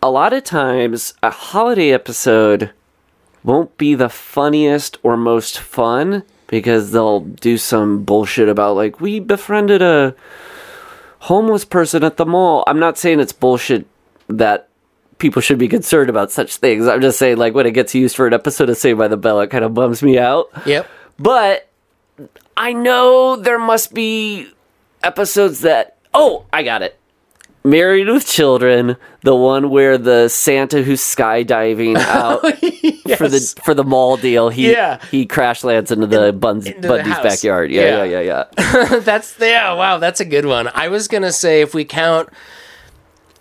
[0.03, 2.71] a lot of times a holiday episode
[3.43, 9.19] won't be the funniest or most fun because they'll do some bullshit about like we
[9.19, 10.15] befriended a
[11.19, 12.63] homeless person at the mall.
[12.67, 13.85] I'm not saying it's bullshit
[14.27, 14.67] that
[15.19, 16.88] people should be concerned about such things.
[16.88, 19.17] I'm just saying like when it gets used for an episode of Saved by the
[19.17, 20.49] Bell, it kind of bums me out.
[20.65, 20.88] Yep.
[21.17, 21.69] But
[22.57, 24.51] I know there must be
[25.03, 25.97] episodes that.
[26.13, 26.98] Oh, I got it.
[27.63, 32.39] Married with Children, the one where the Santa who's skydiving out
[33.17, 34.99] for the for the mall deal, he Yeah.
[35.11, 37.23] he crash lands into the Bun's, into Bundy's house.
[37.23, 37.69] backyard.
[37.71, 38.03] Yeah, Yeah.
[38.05, 38.99] yeah, yeah, yeah.
[38.99, 39.73] that's yeah.
[39.73, 40.69] Wow, that's a good one.
[40.73, 42.29] I was gonna say if we count,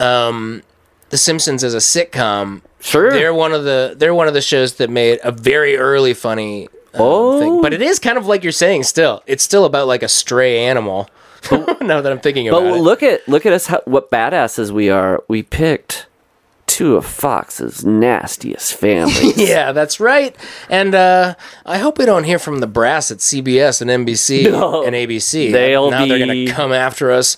[0.01, 0.63] um,
[1.11, 3.11] The Simpsons as a sitcom, Sure.
[3.11, 6.69] they're one of the they're one of the shows that made a very early funny.
[6.95, 7.39] um, Oh.
[7.39, 7.63] thing.
[7.63, 8.83] but it is kind of like you're saying.
[8.83, 11.09] Still, it's still about like a stray animal.
[11.81, 14.71] now that I'm thinking But about it, look at look at us, how, what badasses
[14.71, 15.23] we are.
[15.29, 16.07] We picked
[16.67, 19.37] two of Fox's nastiest families.
[19.49, 20.37] Yeah, that's right.
[20.69, 24.85] And uh, I hope we don't hear from the brass at CBS and NBC No.
[24.85, 25.51] and ABC.
[25.51, 27.37] They'll now they're going to come after us.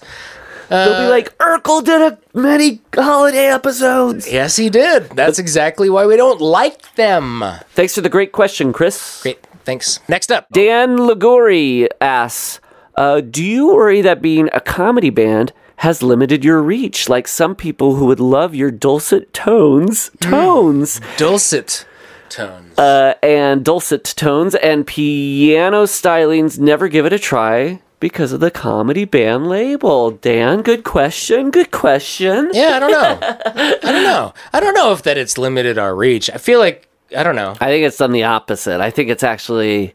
[0.69, 4.31] They'll be like, Urkel did a many holiday episodes.
[4.31, 5.11] Yes, he did.
[5.11, 7.43] That's exactly why we don't like them.
[7.75, 9.23] Thanks for the great question, Chris.
[9.23, 9.45] Great.
[9.65, 9.99] Thanks.
[10.09, 10.47] Next up.
[10.53, 12.61] Dan Ligori asks,
[13.01, 17.09] uh, "Do you worry that being a comedy band has limited your reach?
[17.09, 21.87] Like some people who would love your dulcet tones, tones, Dulcet
[22.29, 22.79] tones.
[22.79, 28.51] uh, and dulcet tones and piano stylings, never give it a try." Because of the
[28.51, 30.11] comedy band label.
[30.11, 31.51] Dan, good question.
[31.51, 32.49] Good question.
[32.55, 33.19] yeah, I don't know.
[33.85, 34.33] I don't know.
[34.55, 36.31] I don't know if that it's limited our reach.
[36.31, 37.53] I feel like I don't know.
[37.61, 38.81] I think it's done the opposite.
[38.81, 39.95] I think it's actually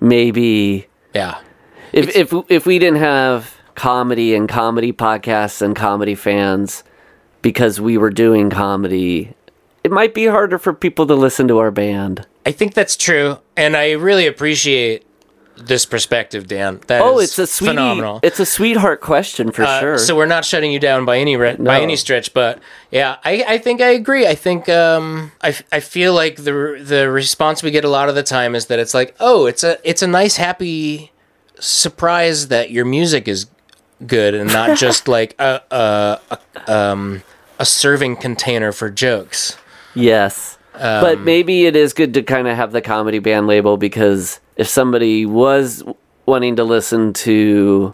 [0.00, 1.38] maybe Yeah.
[1.92, 6.82] If if if we didn't have comedy and comedy podcasts and comedy fans
[7.42, 9.34] because we were doing comedy,
[9.84, 12.26] it might be harder for people to listen to our band.
[12.44, 15.04] I think that's true, and I really appreciate
[15.56, 16.80] this perspective, Dan.
[16.86, 18.20] That Oh, is it's a sweet, phenomenal.
[18.22, 19.98] it's a sweetheart question for Uh, sure.
[19.98, 22.60] So we're not shutting you down by any re- by any stretch, but
[22.92, 24.24] yeah, I, I think I agree.
[24.26, 28.14] I think um, I, I feel like the the response we get a lot of
[28.14, 31.10] the time is that it's like, oh, it's a it's a nice happy
[31.60, 33.46] surprise that your music is
[34.06, 36.20] good and not just like a a,
[36.66, 37.22] a um
[37.58, 39.56] a serving container for jokes.
[39.94, 40.56] yes.
[40.74, 44.38] Um, but maybe it is good to kind of have the comedy band label because
[44.56, 45.82] if somebody was
[46.24, 47.92] wanting to listen to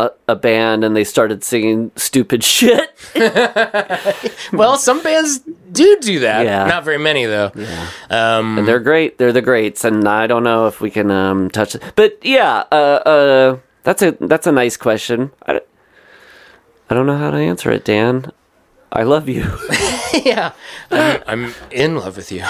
[0.00, 2.90] a, a band and they started singing stupid shit,
[4.52, 5.40] Well, some bands
[5.72, 6.44] do do that.
[6.44, 6.66] Yeah.
[6.66, 7.50] Not very many though.
[8.10, 9.18] Um, And they're great.
[9.18, 11.82] They're the greats, and I don't know if we can um, touch it.
[11.96, 15.30] But yeah, uh, uh, that's a that's a nice question.
[15.46, 15.60] I,
[16.90, 18.32] I don't know how to answer it, Dan.
[18.90, 19.44] I love you.
[20.24, 20.52] yeah,
[20.90, 22.42] I'm, I'm in love with you.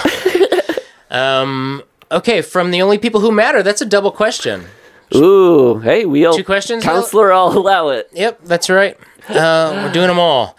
[1.09, 3.61] um, okay, from the only people who matter.
[3.61, 4.65] That's a double question.
[5.15, 6.83] Ooh, hey, we'll Two questions?
[6.83, 8.09] Counselor, I'll allow it.
[8.13, 8.97] Yep, that's right.
[9.27, 10.57] Uh, we're doing them all.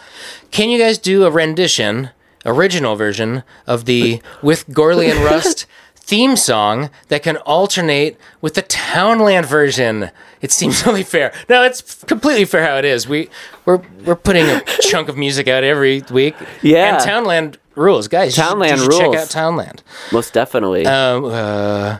[0.51, 2.11] Can you guys do a rendition,
[2.45, 5.67] original version of the with Gourley and Rust
[6.11, 10.11] theme song that can alternate with the Townland version?
[10.42, 11.33] It seems only fair.
[11.49, 13.07] No, it's completely fair how it is.
[13.09, 13.29] We
[13.64, 16.35] we're we're putting a chunk of music out every week.
[16.62, 16.94] Yeah.
[16.96, 18.37] and Townland rules, guys.
[18.37, 19.83] you should- Townland you should Check out Townland.
[20.12, 20.85] Most definitely.
[20.87, 21.99] Um, uh,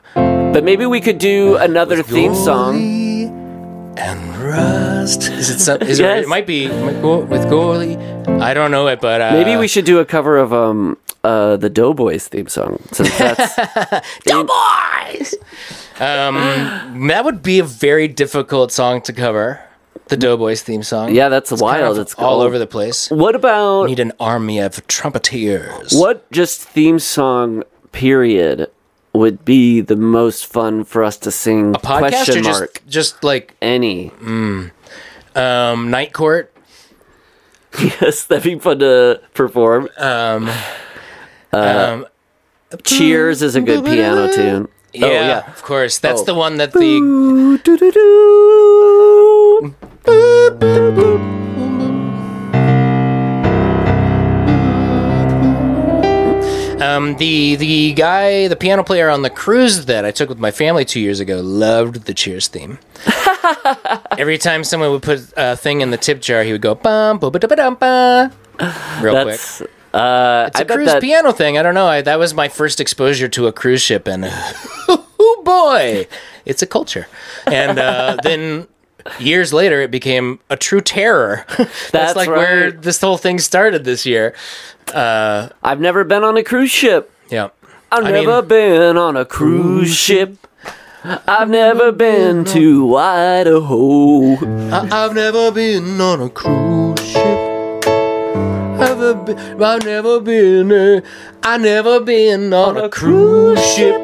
[0.53, 2.77] but maybe we could do another theme song.
[3.97, 5.23] and Rust.
[5.29, 5.59] Is it?
[5.61, 6.19] Some, is Yes.
[6.19, 7.97] it, it might be with Gourley.
[8.41, 11.57] I don't know it, but uh, Maybe we should do a cover of um uh
[11.57, 13.57] the Doughboys theme song since that's
[14.25, 15.35] Doughboys.
[16.01, 19.61] Um, that would be a very difficult song to cover.
[20.09, 21.15] The Doughboys theme song.
[21.15, 21.99] yeah, that's Kind wild.
[21.99, 23.11] of it's all called- over the place.
[23.11, 25.99] What about Need an army of trumpeteers.
[25.99, 28.71] what just theme song period
[29.13, 31.75] would be the most fun for us to sing?
[31.75, 32.83] A podcast question or just mark.
[32.89, 34.11] just like Any.
[35.37, 36.53] um, Night Court?
[37.81, 39.89] yes, that'd be fun to perform.
[39.97, 40.51] Um,
[42.85, 44.69] Cheers is a good piano tune.
[44.93, 45.51] yeah, Oh, yeah.
[45.53, 45.99] of course.
[45.99, 46.25] That's Oh.
[46.25, 47.01] the one that the
[56.81, 60.51] Um, the the guy, the piano player on the cruise that I took with my
[60.51, 62.79] family two years ago, loved the Cheers theme.
[64.19, 67.19] Every time someone would put a thing in the tip jar, he would go bum
[67.19, 68.33] ba ba da ba dum ba.
[69.03, 69.71] Real quick.
[69.93, 71.59] Uh, It's I a bet cruise that piano thing.
[71.59, 71.87] I don't know.
[71.87, 76.07] I, that was my first exposure to a cruise ship, and oh boy,
[76.45, 77.07] it's a culture.
[77.47, 78.69] And uh, then
[79.19, 81.45] years later, it became a true terror.
[81.59, 84.35] That's, That's like where this whole thing started this year.
[84.95, 87.11] I've never been on a cruise ship.
[87.31, 87.49] Yeah.
[87.93, 90.37] I've I mean- never been on a cruise ship.
[91.03, 94.35] I've never been to Idaho.
[94.71, 97.50] I, I've never been on a cruise ship.
[99.01, 100.71] Ever been, I've never been.
[100.71, 101.01] Uh,
[101.43, 103.99] I never been on a cruise ship.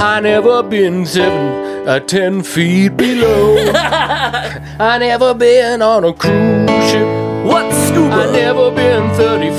[0.00, 3.58] I've never been seven, uh, ten feet below.
[3.74, 7.06] I've never been on a cruise ship.
[7.44, 8.14] What scuba?
[8.14, 9.50] I never been thirty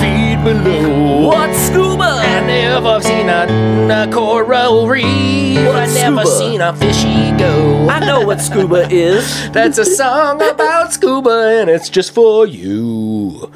[3.50, 5.58] seen a, coral reef.
[5.60, 6.38] I never scuba?
[6.38, 7.88] seen a fishy go.
[7.90, 9.50] I know what scuba is.
[9.52, 13.52] That's a song about scuba, and it's just for you.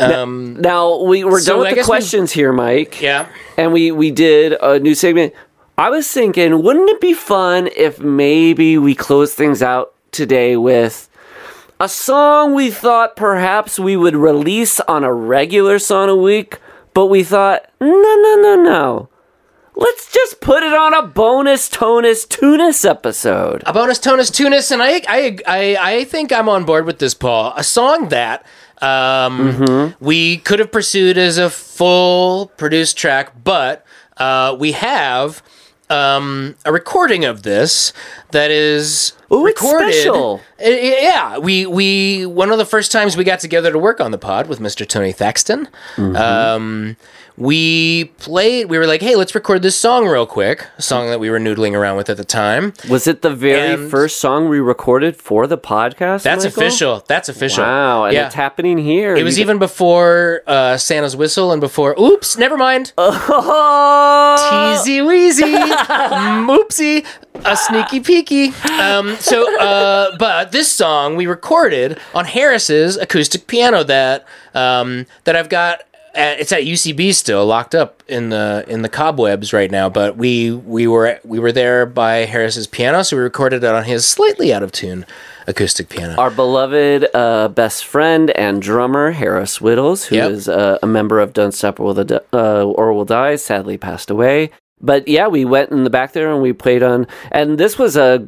[0.00, 3.00] Um, Now we we're So done with the guess we- questions here, Mike.
[3.00, 3.26] yeah.
[3.56, 5.32] and we we did a new segment.
[5.76, 11.08] I was thinking, wouldn't it be fun if maybe we close things out today with
[11.80, 16.58] a song we thought perhaps we would release on a regular song a week,
[16.94, 19.08] but we thought, no, no, no, no.
[19.76, 23.62] Let's just put it on a bonus tonus tunis episode.
[23.66, 27.12] A bonus tonus tunis, and I, I, I, I think I'm on board with this,
[27.14, 27.52] Paul.
[27.56, 28.46] A song that
[28.80, 33.84] um, we could have pursued as a full produced track, but
[34.16, 35.42] uh, we have
[35.90, 37.92] um, a recording of this
[38.30, 39.92] that is Ooh, it's recorded.
[39.92, 40.40] special.
[40.60, 44.18] Yeah, we we one of the first times we got together to work on the
[44.18, 44.86] pod with Mr.
[44.88, 45.68] Tony Thaxton.
[45.98, 46.96] Um,
[47.36, 48.66] we played.
[48.70, 51.40] We were like, "Hey, let's record this song real quick." A song that we were
[51.40, 52.72] noodling around with at the time.
[52.88, 56.22] Was it the very And- first song we recorded for the podcast?
[56.22, 56.62] That's Michael?
[56.62, 57.04] official.
[57.08, 57.64] That's official.
[57.64, 58.26] Wow, and yeah.
[58.26, 59.16] it's happening here.
[59.16, 61.94] It was You- even before uh, Santa's whistle and before.
[62.00, 62.92] Oops, never mind.
[62.96, 65.54] Oh, Teasy weezy,
[66.46, 67.04] oopsie,
[67.44, 68.52] a sneaky peeky.
[68.78, 75.34] Um, so, uh, but this song we recorded on Harris's acoustic piano that um, that
[75.36, 75.82] I've got.
[76.16, 79.88] It's at UCB still, locked up in the in the cobwebs right now.
[79.88, 83.84] But we we were we were there by Harris's piano, so we recorded it on
[83.84, 85.04] his slightly out of tune
[85.46, 86.14] acoustic piano.
[86.16, 90.56] our beloved uh, best friend and drummer Harris Wittels, who is Yep.
[90.58, 94.08] uh, a member of Don't Stop or Will, Di- uh, or Will Die, sadly passed
[94.10, 94.50] away.
[94.80, 97.96] But yeah, we went in the back there and we played on, and this was
[97.96, 98.26] a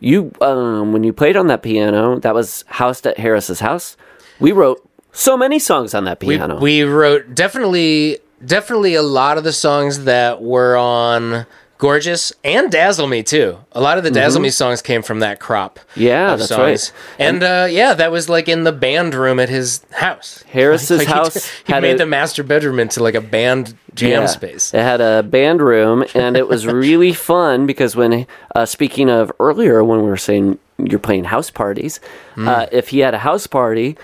[0.00, 2.18] you um, when you played on that piano.
[2.18, 3.96] That was housed at Harris's house.
[4.40, 4.87] We wrote
[5.18, 6.58] so many songs on that piano.
[6.60, 11.44] we wrote definitely definitely a lot of the songs that were on
[11.78, 15.38] gorgeous and dazzle me too a lot of the dazzle me songs came from that
[15.40, 16.00] crop Mm-hmm.
[16.02, 16.92] Yeah, of that's songs.
[17.18, 17.26] right.
[17.26, 21.06] and uh, yeah that was like in the band room at his house Harris's Like,
[21.08, 24.26] he- house he, had made a- the master bedroom into like a band jam Yeah.
[24.26, 29.08] space It had a band room, and it was really fun because when, uh, speaking
[29.10, 31.98] of earlier, when we were saying you're playing house parties,
[32.36, 32.46] Hmm.
[32.48, 33.96] uh, if he had a house party,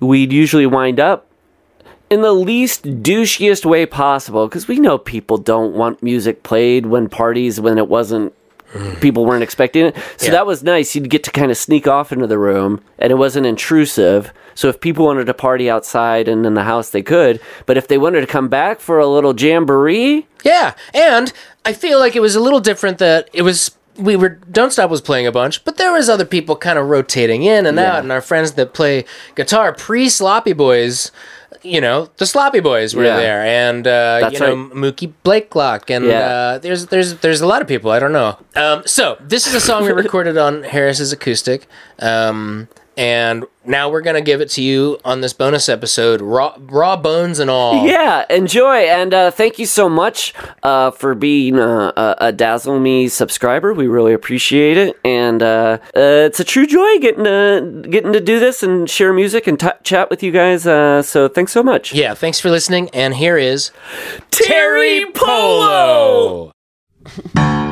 [0.00, 1.26] we'd usually wind up
[2.08, 7.08] in the least douchiest way possible because we know people don't want music played when
[7.08, 8.32] parties when it wasn't
[8.72, 9.00] mm.
[9.00, 9.96] people weren't expecting it.
[10.16, 10.32] So Yeah.
[10.32, 10.94] that was nice.
[10.94, 14.32] You'd get to kind of sneak off into the room and it wasn't intrusive.
[14.54, 17.40] So if people wanted to party outside and in the house they could.
[17.66, 21.32] But if they wanted to come back for a little jamboree Yeah, and
[21.64, 24.90] I feel like it was a little different that it was we were Don't Stop
[24.90, 27.94] was playing a bunch, but there was other people kind of rotating in and Yeah.
[27.94, 31.10] out, and our friends that play guitar pre Sloppy Boys.
[31.62, 33.16] You know, the Sloppy Boys were Yeah.
[33.16, 34.72] there, and uh, you know right.
[34.74, 36.18] Mookie Blaylock, and Yeah.
[36.20, 38.38] uh, there's there's there's a lot of people I don't know.
[38.54, 41.66] Um, so this is a song we recorded on Harris's acoustic,
[41.98, 46.96] um, and now we're gonna give it to you on this bonus episode, raw raw
[46.96, 47.86] bones and all.
[47.96, 52.80] Yeah, enjoy, and uh, thank you so much uh, for being uh, a, a Dazzle
[52.80, 53.72] Me subscriber.
[53.74, 58.20] We really appreciate it, and uh, uh, it's a true joy getting to getting to
[58.20, 60.66] do this and share music and t- chat with you guys.
[60.66, 61.92] Uh, so thanks so much.
[61.92, 63.70] Yeah, thanks for listening, and here is
[64.30, 66.52] Terry Polo.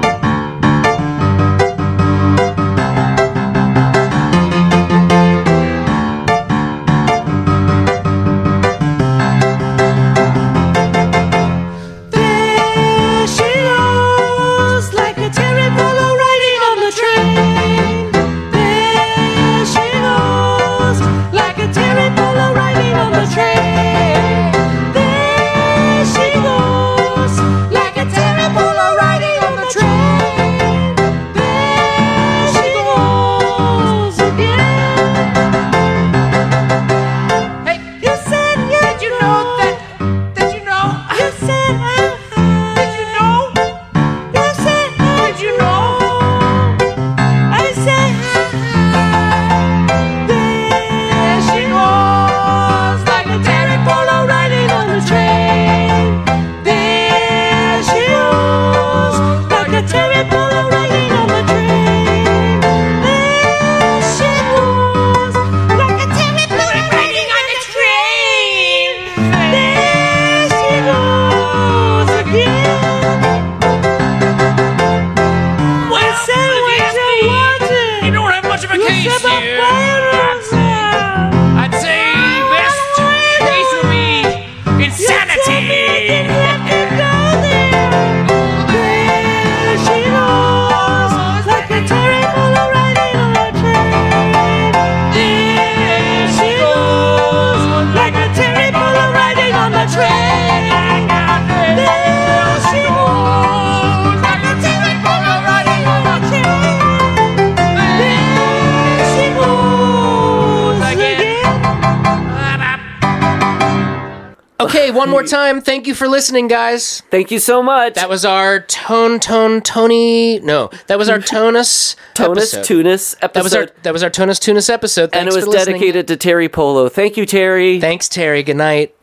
[115.15, 115.61] more time.
[115.61, 117.01] Thank you for listening, guys.
[117.11, 117.95] Thank you so much.
[117.95, 120.41] That was our tone, tone, Tony.
[120.41, 121.97] No, that was our tonus.
[122.15, 122.65] Tonus episode.
[122.65, 125.12] Tunis episode, That was our that was our tonus tunis episode.
[125.12, 126.89] Thanks and it was for dedicated to Terry Polo.
[126.89, 127.81] Thank you, Terry.
[127.81, 128.43] Thanks, Terry.
[128.43, 128.95] Good night.